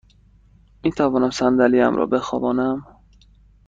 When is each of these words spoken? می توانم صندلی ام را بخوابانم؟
می 0.83 0.91
توانم 0.91 1.29
صندلی 1.29 1.81
ام 1.81 1.95
را 1.95 2.05
بخوابانم؟ 2.05 3.03